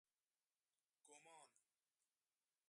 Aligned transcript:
گمان 1.07 1.49